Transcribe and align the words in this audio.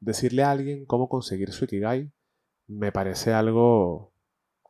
decirle 0.00 0.42
a 0.42 0.50
alguien 0.50 0.86
cómo 0.86 1.08
conseguir 1.08 1.52
su 1.52 1.64
Ikigai 1.64 2.12
me 2.66 2.92
parece 2.92 3.32
algo 3.32 4.12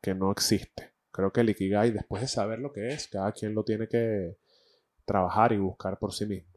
que 0.00 0.14
no 0.14 0.30
existe. 0.30 0.94
Creo 1.10 1.32
que 1.32 1.40
el 1.40 1.50
Ikigai, 1.50 1.90
después 1.90 2.22
de 2.22 2.28
saber 2.28 2.60
lo 2.60 2.72
que 2.72 2.88
es, 2.88 3.08
cada 3.08 3.32
quien 3.32 3.54
lo 3.54 3.64
tiene 3.64 3.88
que 3.88 4.38
trabajar 5.04 5.52
y 5.52 5.58
buscar 5.58 5.98
por 5.98 6.12
sí 6.12 6.26
mismo. 6.26 6.52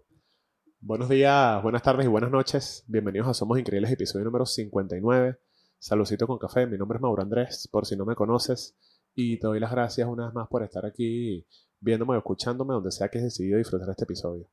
Buenos 0.80 1.10
días, 1.10 1.62
buenas 1.64 1.84
tardes 1.84 2.06
y 2.06 2.10
buenas 2.10 2.32
noches. 2.32 2.84
Bienvenidos 2.88 3.28
a 3.28 3.34
Somos 3.34 3.58
Increíbles, 3.60 3.92
episodio 3.92 4.26
número 4.26 4.46
59. 4.46 5.40
Saludcito 5.80 6.28
con 6.28 6.38
café. 6.38 6.68
Mi 6.68 6.78
nombre 6.78 6.98
es 6.98 7.02
Mauro 7.02 7.24
Andrés, 7.24 7.68
por 7.72 7.86
si 7.86 7.96
no 7.96 8.06
me 8.06 8.16
conoces. 8.16 8.78
Y 9.16 9.40
te 9.40 9.48
doy 9.48 9.60
las 9.60 9.72
gracias 9.72 10.08
una 10.08 10.26
vez 10.26 10.34
más 10.34 10.48
por 10.48 10.64
estar 10.64 10.86
aquí 10.86 11.48
viéndome 11.80 12.16
o 12.16 12.18
escuchándome 12.18 12.74
donde 12.74 12.92
sea 12.92 13.10
que 13.10 13.18
has 13.18 13.24
decidido 13.24 13.58
disfrutar 13.58 13.90
este 13.90 14.04
episodio. 14.04 14.48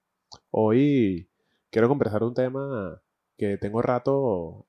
Hoy 0.51 1.31
quiero 1.71 1.89
conversar 1.89 2.23
un 2.23 2.35
tema 2.35 3.01
que 3.39 3.57
tengo 3.57 3.81
rato, 3.81 4.67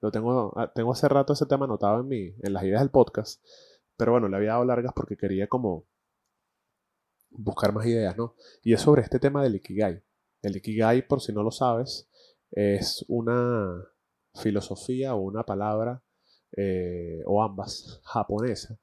lo 0.00 0.10
tengo, 0.12 0.52
ah, 0.56 0.70
tengo 0.72 0.92
hace 0.92 1.08
rato 1.08 1.32
ese 1.32 1.46
tema 1.46 1.64
anotado 1.64 2.00
en, 2.00 2.08
mi, 2.08 2.34
en 2.42 2.52
las 2.52 2.62
ideas 2.62 2.82
del 2.82 2.90
podcast, 2.90 3.42
pero 3.96 4.12
bueno, 4.12 4.28
le 4.28 4.36
había 4.36 4.50
dado 4.50 4.66
largas 4.66 4.92
porque 4.94 5.16
quería 5.16 5.48
como 5.48 5.86
buscar 7.30 7.72
más 7.72 7.86
ideas, 7.86 8.16
¿no? 8.16 8.36
Y 8.62 8.74
es 8.74 8.82
sobre 8.82 9.02
este 9.02 9.18
tema 9.18 9.42
del 9.42 9.56
Ikigai. 9.56 10.04
El 10.42 10.56
Ikigai, 10.56 11.08
por 11.08 11.22
si 11.22 11.32
no 11.32 11.42
lo 11.42 11.50
sabes, 11.50 12.10
es 12.50 13.04
una 13.08 13.82
filosofía 14.34 15.14
o 15.14 15.20
una 15.20 15.44
palabra, 15.44 16.04
eh, 16.54 17.22
o 17.24 17.42
ambas, 17.42 18.02
japonesa, 18.04 18.78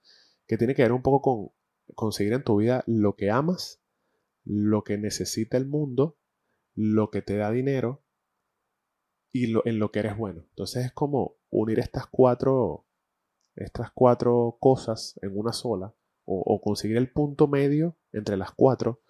que 0.48 0.58
tiene 0.58 0.74
que 0.74 0.82
ver 0.82 0.92
un 0.92 1.04
poco 1.04 1.22
con 1.22 1.52
conseguir 1.96 2.34
en 2.34 2.44
tu 2.44 2.58
vida 2.58 2.84
lo 2.88 3.16
que 3.16 3.30
amas, 3.30 3.82
lo 4.44 4.84
que 4.84 4.98
necesita 4.98 5.58
el 5.58 5.68
mundo, 5.68 6.18
lo 6.74 7.12
que 7.12 7.22
te 7.22 7.38
da 7.38 7.52
dinero 7.52 8.04
y 9.32 9.48
lo, 9.48 9.66
en 9.66 9.80
lo 9.80 9.92
que 9.92 10.00
eres 10.00 10.18
bueno. 10.18 10.46
Entonces 10.50 10.86
es 10.86 10.92
como 10.92 11.38
unir 11.50 11.80
estas 11.80 12.08
cuatro, 12.08 12.86
estas 13.56 13.92
cuatro 13.92 14.58
cosas 14.60 15.20
en 15.22 15.38
una 15.38 15.54
sola 15.54 15.94
o, 16.32 16.62
conseguir 16.62 16.98
el 16.98 17.12
punto 17.12 17.48
medio 17.48 17.98
entre 18.12 18.38
las 18.38 18.52
cuatro 18.52 19.02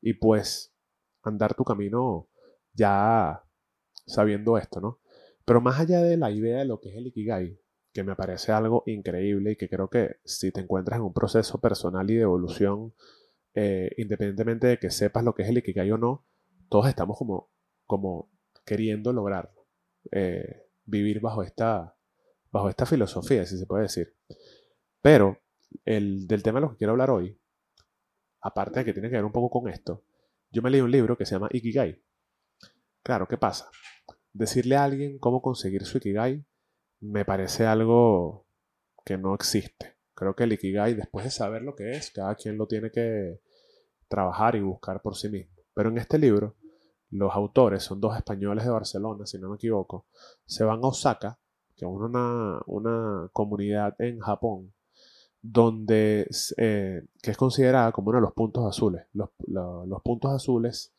y 0.00 0.14
pues 0.14 0.74
andar 1.22 1.54
tu 1.54 1.62
camino 1.62 2.28
ya 2.72 3.44
sabiendo 4.06 4.58
esto, 4.58 4.80
¿no? 4.80 5.00
Pero 5.44 5.60
más 5.60 5.78
allá 5.78 6.02
de 6.02 6.16
la 6.16 6.32
idea 6.32 6.58
de 6.58 6.64
lo 6.64 6.80
que 6.80 6.88
es 6.88 6.96
el 6.96 7.06
Ikigai, 7.06 7.60
que 7.92 8.02
me 8.02 8.16
parece 8.16 8.50
algo 8.50 8.82
increíble 8.86 9.52
y 9.52 9.56
que 9.56 9.68
creo 9.68 9.88
que 9.88 10.16
si 10.24 10.50
te 10.50 10.62
encuentras 10.62 10.98
en 10.98 11.04
un 11.04 11.12
proceso 11.12 11.60
personal 11.60 12.10
y 12.10 12.16
de 12.16 12.22
evolución, 12.22 12.92
eh, 13.54 13.92
independientemente 13.96 14.66
de 14.66 14.78
que 14.80 14.90
sepas 14.90 15.22
lo 15.22 15.32
que 15.32 15.44
es 15.44 15.50
el 15.50 15.58
Ikigai 15.58 15.92
o 15.92 15.98
no, 15.98 16.26
todos 16.68 16.88
estamos 16.88 17.16
como, 17.16 17.52
como 17.86 18.32
queriendo 18.64 19.12
lograr 19.12 19.53
eh, 20.10 20.68
vivir 20.84 21.20
bajo 21.20 21.42
esta, 21.42 21.96
bajo 22.50 22.68
esta 22.68 22.86
filosofía, 22.86 23.44
si 23.46 23.58
se 23.58 23.66
puede 23.66 23.84
decir. 23.84 24.16
Pero 25.00 25.38
el, 25.84 26.26
del 26.26 26.42
tema 26.42 26.60
de 26.60 26.66
lo 26.66 26.72
que 26.72 26.78
quiero 26.78 26.92
hablar 26.92 27.10
hoy, 27.10 27.38
aparte 28.40 28.80
de 28.80 28.84
que 28.84 28.92
tiene 28.92 29.10
que 29.10 29.16
ver 29.16 29.24
un 29.24 29.32
poco 29.32 29.50
con 29.50 29.70
esto, 29.70 30.04
yo 30.50 30.62
me 30.62 30.70
leí 30.70 30.80
un 30.80 30.90
libro 30.90 31.16
que 31.16 31.26
se 31.26 31.34
llama 31.34 31.48
Ikigai. 31.50 32.02
Claro, 33.02 33.26
¿qué 33.28 33.36
pasa? 33.36 33.70
Decirle 34.32 34.76
a 34.76 34.84
alguien 34.84 35.18
cómo 35.18 35.42
conseguir 35.42 35.84
su 35.84 35.98
Ikigai 35.98 36.44
me 37.00 37.24
parece 37.24 37.66
algo 37.66 38.46
que 39.04 39.18
no 39.18 39.34
existe. 39.34 39.96
Creo 40.14 40.34
que 40.34 40.44
el 40.44 40.52
Ikigai, 40.52 40.94
después 40.94 41.24
de 41.24 41.30
saber 41.30 41.62
lo 41.62 41.74
que 41.74 41.90
es, 41.92 42.10
cada 42.10 42.34
quien 42.34 42.56
lo 42.56 42.66
tiene 42.66 42.90
que 42.90 43.40
trabajar 44.08 44.54
y 44.54 44.60
buscar 44.60 45.02
por 45.02 45.16
sí 45.16 45.28
mismo. 45.28 45.54
Pero 45.74 45.88
en 45.90 45.98
este 45.98 46.18
libro, 46.18 46.56
los 47.14 47.32
autores 47.32 47.84
son 47.84 48.00
dos 48.00 48.16
españoles 48.16 48.64
de 48.64 48.70
Barcelona, 48.70 49.24
si 49.24 49.38
no 49.38 49.48
me 49.48 49.54
equivoco, 49.54 50.06
se 50.44 50.64
van 50.64 50.80
a 50.82 50.88
Osaka, 50.88 51.38
que 51.76 51.84
es 51.84 51.90
una, 51.90 52.60
una 52.66 53.30
comunidad 53.32 53.94
en 54.00 54.18
Japón, 54.18 54.74
donde 55.40 56.26
eh, 56.56 57.02
que 57.22 57.30
es 57.30 57.36
considerada 57.36 57.92
como 57.92 58.08
uno 58.08 58.18
de 58.18 58.22
los 58.22 58.32
puntos 58.32 58.66
azules. 58.66 59.06
Los, 59.12 59.30
puntos 60.02 60.32
azules 60.32 60.92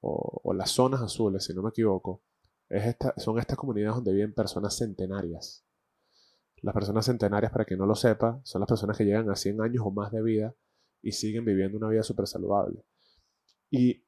o, 0.00 0.52
las 0.52 0.70
zonas 0.70 1.00
azules, 1.00 1.44
si 1.44 1.54
no 1.54 1.62
me 1.62 1.68
equivoco, 1.68 2.22
son 3.16 3.38
estas 3.38 3.56
comunidades 3.56 3.96
donde 3.96 4.14
viven 4.14 4.34
personas 4.34 4.76
centenarias. 4.76 5.64
Las 6.62 6.74
personas 6.74 7.06
centenarias, 7.06 7.52
para 7.52 7.64
quien 7.64 7.78
no 7.78 7.86
lo 7.86 7.94
sepa, 7.94 8.40
son 8.42 8.60
las 8.60 8.68
personas 8.68 8.98
que 8.98 9.04
llegan 9.04 9.30
a 9.30 9.36
100 9.36 9.60
años 9.60 9.84
o 9.86 9.92
más 9.92 10.10
de 10.10 10.22
vida 10.22 10.56
y 11.02 11.12
siguen 11.12 11.44
viviendo 11.44 11.78
una 11.78 11.88
vida 11.88 12.02
súper 12.02 12.26
saludable. 12.26 12.84
Y 13.70 14.05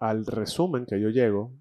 al 0.00 0.26
resumen 0.26 0.86
que 0.86 1.00
yo 1.00 1.10
llego, 1.10 1.52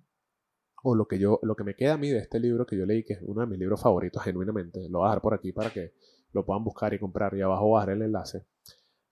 o 0.81 0.95
lo 0.95 1.07
que, 1.07 1.19
yo, 1.19 1.39
lo 1.43 1.55
que 1.55 1.65
me 1.65 1.75
queda 1.75 1.93
a 1.93 1.97
mí 1.97 2.09
de 2.09 2.19
este 2.19 2.39
libro 2.39 2.65
que 2.65 2.77
yo 2.77 2.85
leí, 2.85 3.03
que 3.03 3.13
es 3.13 3.19
uno 3.21 3.41
de 3.41 3.47
mis 3.47 3.59
libros 3.59 3.81
favoritos 3.81 4.23
genuinamente, 4.23 4.87
lo 4.89 4.99
voy 4.99 5.07
a 5.07 5.09
dejar 5.09 5.21
por 5.21 5.33
aquí 5.33 5.51
para 5.51 5.71
que 5.71 5.93
lo 6.31 6.45
puedan 6.45 6.63
buscar 6.63 6.93
y 6.93 6.99
comprar 6.99 7.35
y 7.35 7.41
abajo 7.41 7.67
voy 7.67 7.77
a 7.77 7.81
dejar 7.81 7.95
el 7.97 8.01
enlace. 8.03 8.45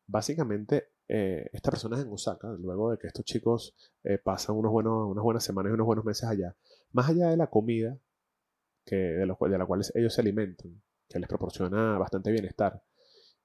Básicamente 0.08 0.92
eh, 1.10 1.50
estas 1.52 1.72
personas 1.72 2.00
en 2.00 2.12
Osaka, 2.12 2.50
luego 2.58 2.92
de 2.92 2.98
que 2.98 3.08
estos 3.08 3.26
chicos 3.26 3.76
eh, 4.04 4.18
pasan 4.18 4.56
unos 4.56 4.72
buenos, 4.72 5.10
unas 5.10 5.24
buenas 5.24 5.44
semanas 5.44 5.72
y 5.72 5.74
unos 5.74 5.86
buenos 5.86 6.06
meses 6.06 6.24
allá, 6.24 6.56
más 6.94 7.10
allá 7.10 7.30
de 7.30 7.38
la 7.38 7.48
comida 7.48 8.00
que, 8.86 8.96
de, 8.96 9.26
la 9.26 9.36
cual 9.36 9.82
ellos 9.94 10.14
se 10.14 10.22
alimentan, 10.22 10.82
que 11.10 11.20
les 11.20 11.28
proporciona 11.28 11.98
bastante 11.98 12.32
bienestar, 12.32 12.82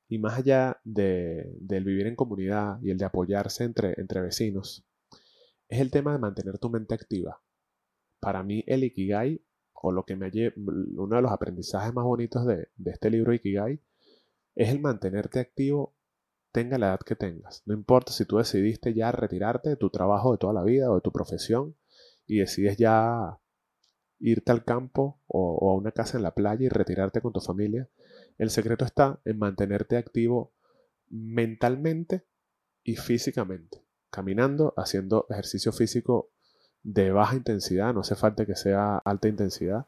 y 0.08 0.18
más 0.18 0.38
allá 0.38 0.80
de, 0.84 1.56
del 1.58 1.84
vivir 1.84 2.06
en 2.06 2.14
comunidad 2.14 2.78
y 2.82 2.90
el 2.90 2.98
de 2.98 3.04
apoyarse 3.04 3.64
entre, 3.64 3.94
entre 4.00 4.20
vecinos, 4.20 4.84
es 5.72 5.80
el 5.80 5.90
tema 5.90 6.12
de 6.12 6.18
mantener 6.18 6.58
tu 6.58 6.68
mente 6.68 6.94
activa. 6.94 7.40
Para 8.20 8.42
mí 8.42 8.62
el 8.66 8.84
Ikigai, 8.84 9.42
o 9.72 9.90
lo 9.90 10.04
que 10.04 10.16
me 10.16 10.30
uno 10.56 11.16
de 11.16 11.22
los 11.22 11.32
aprendizajes 11.32 11.92
más 11.94 12.04
bonitos 12.04 12.46
de, 12.46 12.68
de 12.76 12.90
este 12.90 13.10
libro 13.10 13.32
Ikigai, 13.32 13.80
es 14.54 14.68
el 14.68 14.80
mantenerte 14.80 15.40
activo 15.40 15.94
tenga 16.52 16.76
la 16.76 16.88
edad 16.88 17.00
que 17.00 17.16
tengas. 17.16 17.62
No 17.64 17.72
importa 17.72 18.12
si 18.12 18.26
tú 18.26 18.36
decidiste 18.36 18.92
ya 18.92 19.10
retirarte 19.10 19.70
de 19.70 19.76
tu 19.76 19.88
trabajo 19.88 20.32
de 20.32 20.38
toda 20.38 20.52
la 20.52 20.62
vida 20.62 20.90
o 20.90 20.96
de 20.96 21.00
tu 21.00 21.10
profesión 21.10 21.74
y 22.26 22.38
decides 22.38 22.76
ya 22.76 23.38
irte 24.20 24.52
al 24.52 24.64
campo 24.64 25.20
o, 25.26 25.70
a 25.70 25.74
una 25.74 25.92
casa 25.92 26.18
en 26.18 26.22
la 26.22 26.34
playa 26.34 26.66
y 26.66 26.68
retirarte 26.68 27.22
con 27.22 27.32
tu 27.32 27.40
familia. 27.40 27.88
El 28.36 28.50
secreto 28.50 28.84
está 28.84 29.20
en 29.24 29.38
mantenerte 29.38 29.96
activo 29.96 30.52
mentalmente 31.08 32.26
y 32.84 32.96
físicamente. 32.96 33.81
Caminando, 34.12 34.74
haciendo 34.76 35.26
ejercicio 35.28 35.72
físico 35.72 36.28
de 36.84 37.10
baja 37.10 37.34
intensidad, 37.34 37.92
no 37.92 38.02
hace 38.02 38.14
falta 38.14 38.46
que 38.46 38.54
sea 38.54 38.98
alta 38.98 39.26
intensidad, 39.26 39.86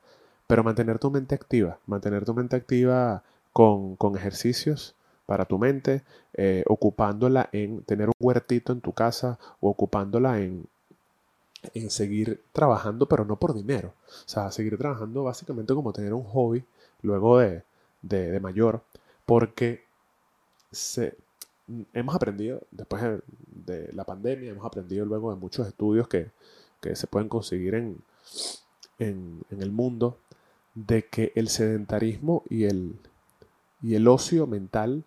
pero 0.49 0.65
mantener 0.65 0.99
tu 0.99 1.13
mente 1.13 1.37
activa, 1.37 1.79
mantener 1.87 2.25
tu 2.25 2.35
mente 2.35 2.57
activa 2.57 3.23
con, 3.53 3.95
con 3.95 4.17
ejercicios 4.17 4.97
para 5.27 5.45
tu 5.45 5.59
mente, 5.59 6.03
eh, 6.35 6.65
ocupándola 6.67 7.49
en 7.53 7.83
tener 7.83 8.09
un 8.09 8.15
huertito 8.19 8.73
en 8.73 8.81
tu 8.81 8.93
casa 8.93 9.39
o 9.61 9.71
ocupándola 9.71 10.41
en, 10.41 10.67
en 11.75 11.91
seguir 11.91 12.43
trabajando, 12.53 13.07
pero 13.07 13.25
no 13.25 13.37
por 13.37 13.55
dinero. 13.55 13.95
O 14.09 14.29
sea, 14.29 14.51
seguir 14.51 14.77
trabajando 14.77 15.25
básicamente 15.25 15.75
como 15.75 15.93
tener 15.93 16.13
un 16.13 16.25
hobby 16.25 16.65
luego 17.03 17.39
de, 17.39 17.63
de, 18.03 18.41
mayor, 18.41 18.83
porque 19.27 19.85
se, 20.71 21.17
hemos 21.93 22.15
aprendido, 22.15 22.63
después 22.71 23.03
de, 23.47 23.91
la 23.93 24.05
pandemia, 24.05 24.51
hemos 24.51 24.67
aprendido 24.67 25.05
luego 25.05 25.33
de 25.33 25.41
muchos 25.41 25.67
estudios 25.67 26.09
que, 26.09 26.31
que 26.81 26.97
se 26.97 27.07
pueden 27.07 27.29
conseguir 27.29 27.75
en, 27.75 27.99
en, 28.99 29.45
el 29.51 29.71
mundo, 29.71 30.19
de 30.75 31.07
que 31.07 31.33
el 31.35 31.49
sedentarismo 31.49 32.43
y 32.49 32.65
el, 32.65 32.97
y 33.83 33.95
el 33.95 34.09
ocio 34.09 34.47
mental 34.47 35.05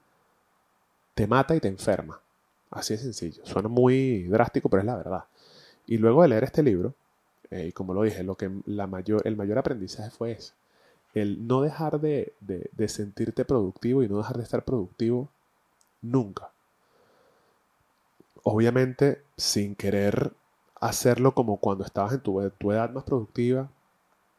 te 1.14 1.28
mata 1.28 1.56
y 1.56 1.60
te 1.60 1.68
enferma. 1.68 2.22
Así 2.70 2.94
de 2.96 3.00
sencillo. 3.00 3.46
Suena 3.46 3.70
muy 3.70 4.24
drástico, 4.24 4.70
pero 4.70 4.82
es 4.82 4.86
la 4.86 4.96
verdad. 4.96 5.26
Y 5.86 5.98
luego 5.98 6.22
de 6.22 6.30
leer 6.30 6.44
este 6.44 6.64
libro, 6.64 6.94
eh, 7.50 7.68
y 7.68 7.72
como 7.72 7.94
lo 7.94 8.04
dije, 8.04 8.24
lo 8.24 8.36
que 8.36 8.52
la 8.66 8.88
mayor, 8.88 9.22
el 9.26 9.38
mayor 9.38 9.58
aprendizaje 9.58 10.10
fue 10.10 10.34
eso. 10.34 10.54
El 11.14 11.48
no 11.48 11.62
dejar 11.62 12.00
de, 12.02 12.34
de, 12.42 12.88
sentirte 12.90 13.46
productivo 13.46 14.04
y 14.04 14.10
no 14.10 14.18
dejar 14.18 14.38
de 14.38 14.44
estar 14.44 14.64
productivo 14.64 15.30
nunca. 16.02 16.52
Obviamente 18.44 19.22
sin 19.36 19.76
querer 19.76 20.34
hacerlo 20.80 21.34
como 21.34 21.58
cuando 21.58 21.84
estabas 21.84 22.14
en 22.14 22.22
tu, 22.22 22.42
edad 22.42 22.92
más 22.92 23.04
productiva 23.04 23.70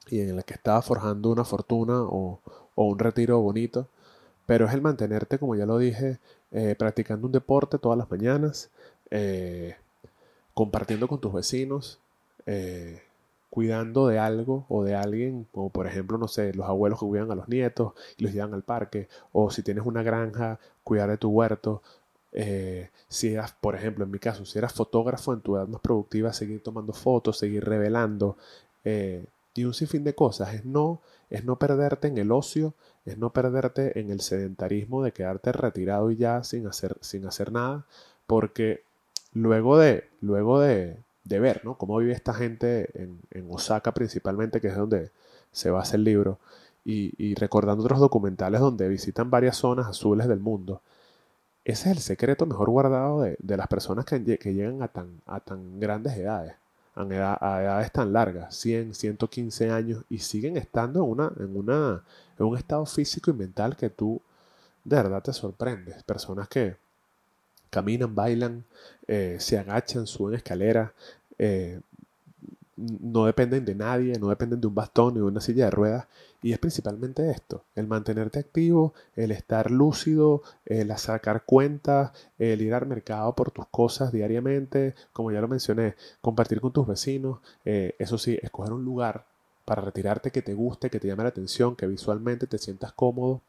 y 0.09 0.21
en 0.21 0.37
la 0.37 0.43
que 0.43 0.55
estabas 0.55 0.85
forjando 0.87 1.31
una 1.31 1.45
fortuna 1.45 2.03
o, 2.03 2.41
o 2.75 2.85
un 2.85 2.99
retiro 2.99 3.41
bonito, 3.41 3.89
pero 4.47 4.67
es 4.67 4.73
el 4.73 4.81
mantenerte, 4.81 5.39
como 5.39 5.57
ya 5.57 5.67
lo 5.67 5.79
dije, 5.79 6.19
eh, 6.53 6.75
practicando 6.79 7.27
un 7.27 7.33
deporte 7.33 7.79
todas 7.79 7.99
las 7.99 8.11
mañanas, 8.11 8.71
eh, 9.11 9.77
compartiendo 10.55 11.09
con 11.09 11.21
tus 11.21 11.33
vecinos, 11.33 11.99
eh, 12.47 13.03
cuidando 13.51 14.07
de 14.09 14.19
algo 14.19 14.67
o 14.69 14.85
de 14.85 14.95
alguien, 14.95 15.47
como 15.53 15.71
por 15.71 15.87
ejemplo, 15.87 16.19
no 16.19 16.29
sé, 16.29 16.53
los 16.55 16.67
abuelos 16.67 17.01
que 17.01 17.07
cuidan 17.07 17.31
a 17.31 17.35
los 17.35 17.49
nietos 17.49 17.95
y 18.17 18.25
los 18.25 18.33
llevan 18.33 18.55
al 18.55 18.63
parque, 18.63 19.09
o 19.33 19.51
si 19.51 19.63
tienes 19.63 19.85
una 19.87 20.03
granja, 20.03 20.59
cuidar 20.85 21.11
de 21.11 21.19
tu 21.19 21.31
huerto. 21.31 21.83
si 23.09 23.29
eras, 23.33 23.53
por 23.61 23.75
ejemplo, 23.75 24.05
en 24.05 24.11
mi 24.11 24.19
caso, 24.19 24.45
si 24.45 24.59
eras 24.59 24.73
fotógrafo 24.75 25.33
en 25.33 25.41
tu 25.41 25.57
edad 25.57 25.67
más 25.69 25.81
productiva, 25.81 26.33
seguir 26.33 26.63
tomando 26.63 26.93
fotos, 26.93 27.39
seguir 27.39 27.65
revelando. 27.65 28.37
y 29.55 29.65
un 29.65 29.75
sinfín 29.75 30.05
de 30.05 30.15
cosas. 30.15 30.55
Es 30.55 30.65
no, 30.65 31.01
es 31.31 31.45
no 31.45 31.59
perderte 31.59 32.09
en 32.09 32.19
el 32.19 32.33
ocio, 32.33 32.75
es 33.05 33.19
no 33.19 33.31
perderte 33.33 33.99
en 34.01 34.11
el 34.11 34.21
sedentarismo 34.21 35.03
de 35.03 35.13
quedarte 35.13 35.53
retirado 35.53 36.11
y 36.11 36.17
ya 36.17 36.45
sin 36.45 36.67
hacer, 36.67 36.97
sin 37.01 37.27
hacer 37.27 37.53
nada, 37.53 37.87
porque 38.27 38.83
luego 39.33 39.79
de, 39.79 40.05
luego 40.21 40.61
de, 40.61 40.99
de 41.29 41.39
ver 41.41 41.65
¿no? 41.65 41.77
cómo 41.77 41.99
vive 41.99 42.13
esta 42.13 42.35
gente 42.35 42.91
en, 42.95 43.49
Osaka 43.51 43.93
principalmente, 43.93 44.61
que 44.61 44.69
es 44.69 44.77
donde 44.77 45.11
se 45.53 45.71
basa 45.71 45.97
el 45.97 46.05
libro, 46.05 46.39
y, 46.85 47.35
recordando 47.35 47.85
otros 47.85 48.01
documentales 48.01 48.61
donde 48.61 48.89
visitan 48.89 49.31
varias 49.31 49.59
zonas 49.59 49.87
azules 49.89 50.27
del 50.27 50.41
mundo, 50.41 50.81
ese 51.65 51.91
es 51.91 51.97
el 51.97 52.03
secreto 52.03 52.47
mejor 52.47 52.71
guardado 52.71 53.21
de, 53.21 53.37
de 53.41 53.57
las 53.59 53.69
personas 53.69 54.07
que, 54.07 54.39
que, 54.39 54.55
llegan 54.55 54.83
a 54.83 54.89
tan, 54.89 55.21
a 55.27 55.41
tan 55.41 55.79
grandes 55.79 56.17
edades, 56.17 56.55
a, 56.95 57.03
edad, 57.03 57.37
a, 57.43 57.63
edades 57.63 57.93
tan 57.93 58.13
largas, 58.15 58.55
100, 58.57 58.95
115 58.95 59.71
años, 59.71 60.03
y 60.09 60.21
siguen 60.21 60.57
estando 60.57 61.05
en, 61.05 61.11
una, 61.11 61.33
en, 61.39 61.57
una, 61.57 62.03
en 62.39 62.47
un 62.47 62.57
estado 62.57 62.87
físico 62.87 63.31
y 63.31 63.35
mental 63.35 63.77
que 63.77 63.91
tú 63.91 64.23
de 64.85 64.97
verdad 64.97 65.23
te 65.23 65.35
sorprendes. 65.35 66.03
Personas 66.05 66.49
que 66.49 66.77
caminan, 67.71 68.15
bailan, 68.15 68.65
eh, 69.07 69.37
se 69.41 69.59
agachan, 69.59 70.07
suben 70.07 70.35
escaleras, 70.35 70.93
eh, 71.39 71.81
no 72.79 73.27
dependen 73.27 73.65
de 73.65 73.75
nadie, 73.75 74.19
no 74.19 74.29
dependen 74.29 74.61
de 74.61 74.69
un 74.69 74.75
bastón 74.75 75.15
ni 75.15 75.21
de 75.21 75.27
una 75.27 75.41
silla 75.41 75.65
de 75.67 75.71
ruedas. 75.71 76.07
Y 76.43 76.53
es 76.53 76.59
principalmente 76.59 77.31
esto, 77.31 77.65
el 77.75 77.89
mantenerte 77.89 78.39
activo, 78.39 78.95
el 79.17 79.33
estar 79.33 79.71
lúcido, 79.71 80.43
el 80.65 80.97
sacar 80.97 81.45
cuentas, 81.45 82.13
el 82.39 82.63
ir 82.63 82.75
al 82.75 82.87
mercado 82.87 83.35
por 83.35 83.51
tus 83.51 83.67
cosas 83.67 84.13
diariamente, 84.13 84.95
como 85.13 85.33
ya 85.33 85.41
lo 85.41 85.49
mencioné, 85.49 85.97
compartir 86.21 86.61
con 86.61 86.73
tus 86.73 86.87
vecinos, 86.87 87.41
eh, 87.65 87.97
eso 87.99 88.19
sí, 88.19 88.39
escoger 88.41 88.73
un 88.73 88.85
lugar 88.85 89.27
para 89.65 89.83
retirarte 89.83 90.31
que 90.31 90.43
te 90.43 90.55
guste, 90.55 90.91
que 90.91 91.01
te 91.01 91.09
llame 91.09 91.25
la 91.25 91.31
atención, 91.31 91.75
que 91.75 91.87
visualmente 91.87 92.47
te 92.47 92.59
sientas 92.59 92.93
cómodo. 92.93 93.43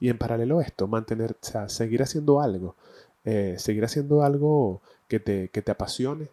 Y 0.00 0.08
en 0.08 0.18
paralelo 0.18 0.58
a 0.58 0.62
esto, 0.62 0.88
mantener, 0.88 1.32
o 1.32 1.46
sea, 1.46 1.68
seguir 1.68 2.02
haciendo 2.02 2.40
algo, 2.40 2.74
eh, 3.24 3.56
seguir 3.58 3.84
haciendo 3.84 4.22
algo 4.24 4.80
que 5.06 5.20
te, 5.20 5.48
que 5.50 5.62
te 5.62 5.70
apasione, 5.70 6.28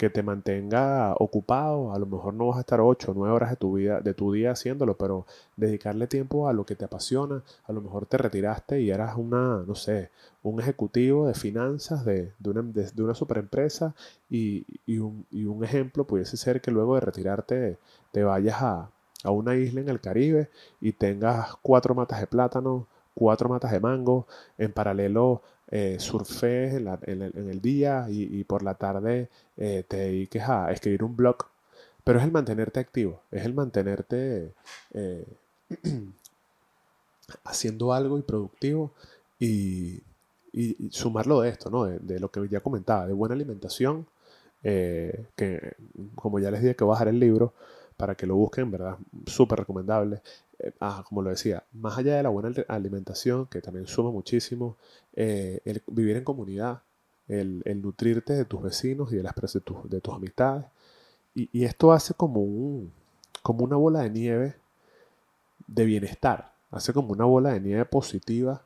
que 0.00 0.08
te 0.08 0.22
mantenga 0.22 1.14
ocupado. 1.18 1.92
A 1.92 1.98
lo 1.98 2.06
mejor 2.06 2.32
no 2.32 2.46
vas 2.46 2.56
a 2.56 2.60
estar 2.60 2.80
8 2.80 3.10
o 3.10 3.14
9 3.14 3.34
horas 3.34 3.50
de 3.50 3.56
tu, 3.56 3.74
vida, 3.74 4.00
de 4.00 4.14
tu 4.14 4.32
día 4.32 4.52
haciéndolo, 4.52 4.96
pero 4.96 5.26
dedicarle 5.56 6.06
tiempo 6.06 6.48
a 6.48 6.54
lo 6.54 6.64
que 6.64 6.74
te 6.74 6.86
apasiona. 6.86 7.42
A 7.64 7.72
lo 7.74 7.82
mejor 7.82 8.06
te 8.06 8.16
retiraste 8.16 8.80
y 8.80 8.88
eras 8.90 9.14
una, 9.18 9.62
no 9.66 9.74
sé, 9.74 10.10
un 10.42 10.58
ejecutivo 10.58 11.26
de 11.26 11.34
finanzas 11.34 12.06
de, 12.06 12.32
de 12.38 12.50
una, 12.50 12.62
de, 12.62 12.90
de 12.90 13.02
una 13.02 13.14
superempresa 13.14 13.94
y, 14.30 14.64
y, 14.86 15.00
un, 15.00 15.26
y, 15.30 15.44
un, 15.44 15.62
ejemplo 15.64 16.06
pudiese 16.06 16.38
ser 16.38 16.62
que 16.62 16.70
luego 16.70 16.94
de 16.94 17.02
retirarte 17.02 17.78
te 18.10 18.24
vayas 18.24 18.62
a, 18.62 18.90
a 19.22 19.30
una 19.30 19.54
isla 19.54 19.82
en 19.82 19.90
el 19.90 20.00
Caribe 20.00 20.48
y 20.80 20.92
tengas 20.92 21.56
cuatro 21.60 21.94
matas 21.94 22.20
de 22.20 22.26
plátano, 22.26 22.86
cuatro 23.12 23.50
matas 23.50 23.70
de 23.70 23.80
mango, 23.80 24.26
en 24.56 24.72
paralelo 24.72 25.42
eh, 25.70 25.98
en, 26.02 27.48
el, 27.50 27.60
día 27.60 28.06
y, 28.08 28.44
por 28.44 28.62
la 28.62 28.74
tarde 28.74 29.28
eh, 29.56 29.84
te 29.86 29.96
dediques 29.96 30.48
a 30.48 30.70
escribir 30.72 31.04
un 31.04 31.16
blog. 31.16 31.36
Pero 32.04 32.18
es 32.18 32.24
el 32.24 32.32
mantenerte 32.32 32.80
activo, 32.80 33.20
es 33.30 33.44
el 33.44 33.54
mantenerte 33.54 34.52
eh, 34.94 35.26
haciendo 37.44 37.92
algo 37.92 38.18
y 38.18 38.22
productivo 38.22 38.92
y, 39.38 40.02
sumarlo 40.90 41.40
de 41.42 41.50
esto, 41.50 41.70
¿no? 41.70 41.84
De, 41.84 42.00
de, 42.00 42.18
lo 42.18 42.30
que 42.30 42.48
ya 42.48 42.60
comentaba, 42.60 43.06
de 43.06 43.12
buena 43.12 43.36
alimentación, 43.36 44.06
eh, 44.62 45.26
que 45.36 45.74
como 46.14 46.38
ya 46.38 46.50
les 46.50 46.60
dije 46.60 46.76
que 46.76 46.84
voy 46.84 46.92
a 46.92 46.96
dejar 46.96 47.08
el 47.08 47.20
libro 47.20 47.54
para 47.96 48.14
que 48.14 48.26
lo 48.26 48.36
busquen, 48.36 48.70
¿verdad? 48.70 48.96
Súper 49.26 49.60
recomendable. 49.60 50.20
Ah, 50.80 51.04
como 51.06 51.22
lo 51.22 51.30
decía, 51.30 51.64
más 51.72 51.98
allá 51.98 52.16
de 52.16 52.22
la 52.22 52.28
buena 52.28 52.52
alimentación, 52.68 53.46
que 53.46 53.62
también 53.62 53.86
suma 53.86 54.10
muchísimo, 54.10 54.76
eh, 55.14 55.60
el 55.64 55.82
vivir 55.86 56.16
en 56.16 56.24
comunidad, 56.24 56.82
el, 57.28 57.62
nutrirte 57.80 58.34
de 58.34 58.44
tus 58.44 58.62
vecinos 58.62 59.12
y 59.12 59.16
de, 59.16 59.22
las, 59.22 59.34
de, 59.34 59.60
tus, 59.60 59.88
de 59.88 60.00
tus 60.00 60.14
amistades. 60.14 60.66
Y, 61.34 61.48
y, 61.52 61.64
esto 61.64 61.92
hace 61.92 62.14
como, 62.14 62.42
un, 62.42 62.92
como 63.42 63.64
una 63.64 63.76
bola 63.76 64.00
de 64.02 64.10
nieve 64.10 64.56
de 65.66 65.84
bienestar, 65.84 66.52
hace 66.70 66.92
como 66.92 67.12
una 67.12 67.24
bola 67.24 67.52
de 67.52 67.60
nieve 67.60 67.84
positiva 67.84 68.62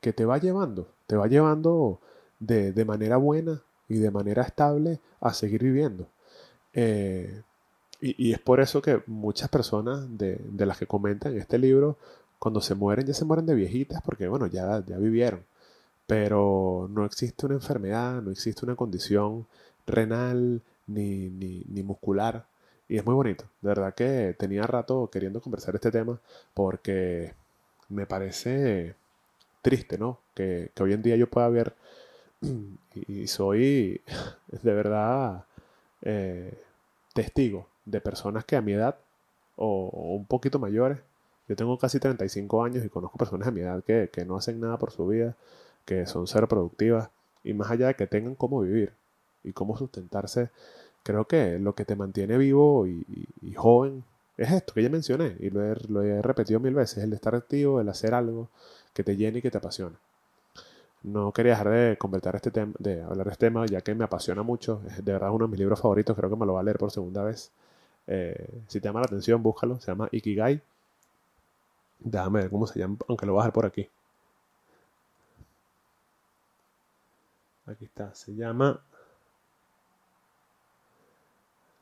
que 0.00 0.12
te 0.12 0.24
va 0.24 0.38
llevando, 0.38 0.88
te 1.06 1.16
va 1.16 1.28
llevando 1.28 2.00
de, 2.40 2.72
de 2.72 2.84
manera 2.84 3.16
buena 3.16 3.62
y 3.88 3.98
de 3.98 4.10
manera 4.10 4.42
estable 4.42 5.00
a 5.20 5.32
seguir 5.32 5.62
viviendo. 5.62 6.08
Eh, 6.74 7.42
y, 8.00 8.32
es 8.32 8.38
por 8.38 8.60
eso 8.60 8.80
que 8.82 9.02
muchas 9.06 9.48
personas 9.48 10.18
de, 10.18 10.36
de, 10.36 10.66
las 10.66 10.78
que 10.78 10.86
comentan 10.86 11.36
este 11.36 11.58
libro, 11.58 11.96
cuando 12.38 12.60
se 12.60 12.74
mueren, 12.74 13.06
ya 13.06 13.14
se 13.14 13.24
mueren 13.24 13.46
de 13.46 13.54
viejitas 13.54 14.02
porque, 14.02 14.28
bueno, 14.28 14.46
ya, 14.46 14.84
ya 14.86 14.98
vivieron. 14.98 15.44
Pero 16.06 16.88
no 16.90 17.04
existe 17.04 17.46
una 17.46 17.56
enfermedad, 17.56 18.22
no 18.22 18.30
existe 18.30 18.64
una 18.64 18.76
condición 18.76 19.46
renal 19.86 20.62
ni, 20.86 21.28
ni, 21.30 21.64
ni 21.68 21.82
muscular. 21.82 22.46
Y 22.88 22.98
es 22.98 23.04
muy 23.04 23.14
bonito. 23.14 23.44
De 23.62 23.68
verdad 23.68 23.94
que 23.94 24.34
tenía 24.38 24.62
rato 24.66 25.10
queriendo 25.12 25.40
conversar 25.40 25.74
este 25.74 25.90
tema 25.90 26.20
porque 26.54 27.34
me 27.88 28.06
parece 28.06 28.94
triste, 29.62 29.98
¿no? 29.98 30.20
Que, 30.34 30.70
que 30.74 30.82
hoy 30.82 30.92
en 30.94 31.02
día 31.02 31.16
yo 31.16 31.28
pueda 31.28 31.48
ver 31.48 31.74
y 33.08 33.26
soy 33.26 34.00
de 34.62 34.74
verdad 34.74 35.44
eh, 36.02 36.62
testigo 37.14 37.66
de 37.90 38.00
personas 38.00 38.44
que 38.44 38.56
a 38.56 38.62
mi 38.62 38.72
edad 38.72 38.96
o, 39.56 39.88
un 40.16 40.26
poquito 40.26 40.58
mayores, 40.58 40.98
yo 41.48 41.56
tengo 41.56 41.78
casi 41.78 41.98
35 41.98 42.64
años 42.64 42.84
y 42.84 42.88
conozco 42.88 43.18
personas 43.18 43.46
de 43.46 43.52
mi 43.52 43.60
edad 43.62 43.82
que, 43.84 44.10
que 44.12 44.24
no 44.24 44.36
hacen 44.36 44.60
nada 44.60 44.78
por 44.78 44.92
su 44.92 45.06
vida, 45.06 45.34
que 45.84 46.06
son 46.06 46.26
ser 46.26 46.46
productivas 46.48 47.10
y 47.44 47.54
más 47.54 47.70
allá 47.70 47.88
de 47.88 47.94
que 47.94 48.06
tengan 48.06 48.34
cómo 48.34 48.60
vivir 48.60 48.92
y 49.44 49.52
cómo 49.52 49.76
sustentarse, 49.76 50.50
creo 51.02 51.26
que 51.26 51.58
lo 51.58 51.74
que 51.74 51.84
te 51.84 51.96
mantiene 51.96 52.38
vivo 52.38 52.86
y, 52.86 53.06
joven 53.56 54.04
es 54.36 54.52
esto 54.52 54.74
que 54.74 54.82
ya 54.82 54.90
mencioné 54.90 55.36
y 55.40 55.50
lo 55.50 55.64
he, 55.64 55.74
lo 55.88 56.02
he 56.02 56.22
repetido 56.22 56.60
mil 56.60 56.74
veces, 56.74 57.02
el 57.04 57.12
estar 57.12 57.34
activo, 57.34 57.80
el 57.80 57.88
hacer 57.88 58.14
algo 58.14 58.48
que 58.94 59.04
te 59.04 59.16
llene 59.16 59.38
y 59.38 59.42
que 59.42 59.50
te 59.50 59.58
apasione 59.58 59.96
no 61.02 61.32
quería 61.32 61.52
dejar 61.52 61.70
de 61.70 61.98
convertir 61.98 62.34
este 62.34 62.50
tema, 62.50 62.72
de 62.78 63.02
hablar 63.02 63.26
de 63.26 63.32
este 63.32 63.46
tema, 63.46 63.66
ya 63.66 63.80
que 63.80 63.94
me 63.94 64.04
apasiona 64.04 64.42
mucho. 64.42 64.82
Es 64.88 65.04
de 65.04 65.12
verdad 65.12 65.30
uno 65.30 65.46
de 65.46 65.50
mis 65.50 65.60
libros 65.60 65.80
favoritos, 65.80 66.16
creo 66.16 66.30
que 66.30 66.36
me 66.36 66.46
lo 66.46 66.54
va 66.54 66.60
a 66.60 66.62
leer 66.62 66.78
por 66.78 66.90
segunda 66.90 67.22
vez. 67.22 67.50
Eh, 68.08 68.62
si 68.66 68.80
te 68.80 68.88
llama 68.88 69.00
la 69.00 69.06
atención, 69.06 69.40
búscalo. 69.42 69.78
Se 69.80 69.92
llama 69.92 70.08
Ikigai. 70.10 70.60
Déjame 72.00 72.40
ver 72.40 72.50
cómo 72.50 72.66
se 72.66 72.80
llama, 72.80 72.96
aunque 73.08 73.26
lo 73.26 73.32
voy 73.34 73.40
a 73.40 73.42
dejar 73.44 73.52
por 73.52 73.66
aquí. 73.66 73.88
Aquí 77.66 77.84
está, 77.84 78.12
se 78.14 78.34
llama 78.34 78.80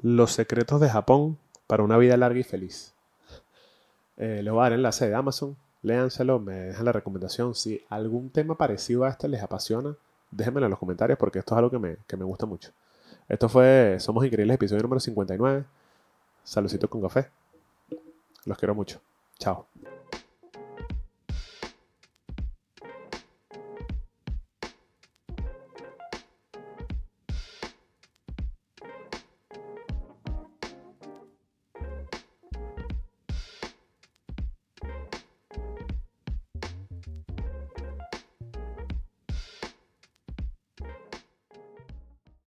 Los 0.00 0.32
secretos 0.32 0.80
de 0.80 0.90
Japón 0.90 1.38
para 1.66 1.82
una 1.82 1.96
vida 1.96 2.16
larga 2.18 2.38
y 2.38 2.42
feliz. 2.42 2.92
Eh, 4.18 4.40
les 4.42 4.52
voy 4.52 4.60
a 4.60 4.64
dar 4.64 4.72
enlace 4.72 5.08
de 5.08 5.14
Amazon 5.14 5.56
léanselo, 5.86 6.40
me 6.40 6.54
dejan 6.54 6.84
la 6.84 6.92
recomendación. 6.92 7.54
Si 7.54 7.80
algún 7.88 8.30
tema 8.30 8.56
parecido 8.56 9.04
a 9.04 9.08
este 9.10 9.28
les 9.28 9.42
apasiona, 9.42 9.94
déjenmelo 10.30 10.66
en 10.66 10.70
los 10.70 10.78
comentarios 10.78 11.18
porque 11.18 11.38
esto 11.38 11.54
es 11.54 11.58
algo 11.58 11.70
que 11.70 11.78
me, 11.78 11.96
que 12.06 12.16
me 12.16 12.24
gusta 12.24 12.44
mucho. 12.44 12.72
Esto 13.28 13.48
fue 13.48 13.96
Somos 14.00 14.24
Increíbles, 14.24 14.56
episodio 14.56 14.82
número 14.82 15.00
59. 15.00 15.64
Saludcito 16.46 16.88
con 16.88 17.02
café. 17.02 17.28
Los 18.44 18.56
quiero 18.56 18.72
mucho. 18.72 19.00
Chao. 19.36 19.66